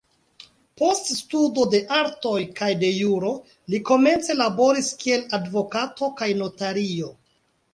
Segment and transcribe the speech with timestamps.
[0.81, 3.35] Post studo de artoj kaj de juro,
[3.75, 7.17] li komence laboris kiel advokato kaj notario.